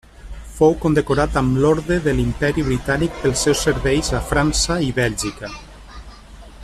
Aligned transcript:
Fou 0.53 0.71
condecorat 0.85 1.35
amb 1.41 1.59
l'Orde 1.65 1.97
de 2.07 2.15
l'Imperi 2.21 2.65
Britànic 2.71 3.21
pels 3.25 3.45
seus 3.47 3.63
serveis 3.67 4.11
a 4.21 4.23
França 4.31 4.79
i 4.89 4.93
Bèlgica. 5.03 5.53